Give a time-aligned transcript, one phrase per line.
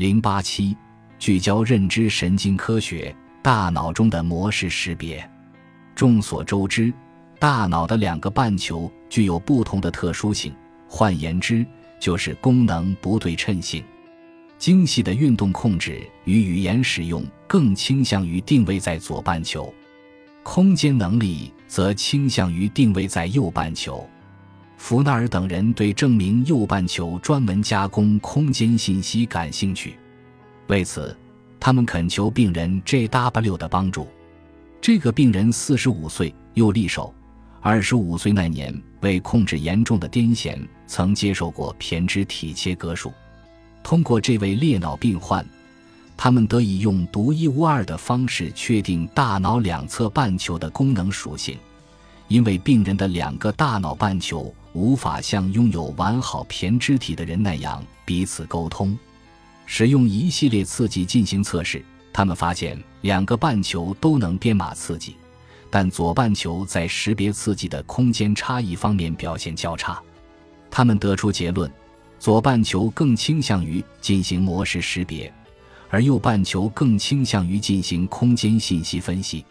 [0.00, 0.74] 零八七
[1.18, 5.30] 聚焦认知神经科学，大脑中的模式识别。
[5.94, 6.90] 众所周知，
[7.38, 10.54] 大脑的两个半球具有不同的特殊性，
[10.88, 11.66] 换言之，
[11.98, 13.84] 就是功能不对称性。
[14.56, 19.70] 精细的运动控制与语言使用更倾向于定位在左半球，
[20.42, 24.08] 空间能力则倾向于定位在右半球。
[24.80, 29.94] 福纳尔等人对证明右半球专门加工空间信息感兴趣，
[30.68, 31.14] 为此，
[31.60, 33.58] 他们恳求病人 J.W.
[33.58, 34.08] 的帮助。
[34.80, 37.14] 这个病人四十五岁，右利手，
[37.60, 43.12] 二十五岁那年为控制严重的癫痫，曾接受过胼胝体切割术。
[43.82, 45.46] 通过这位裂脑病患，
[46.16, 51.58] 他们得以用独一无二的方式确定大脑两侧半球的功能属性，
[52.30, 54.50] 因为病人的两个大脑半球。
[54.72, 58.96] 无法像拥有完好胼胝体的人那样彼此沟通。
[59.66, 65.16] 使用一系列刺激进行测试，他们发现两个半球都能编码刺激，
[65.70, 70.00] 但左半球在识别刺激的空间差异方面表现较差。
[70.70, 71.68] 他们得出结论：
[72.20, 75.32] 左半球更倾向于进行模式识别，
[75.88, 79.44] 而右半球更倾向于进行空间信息分析。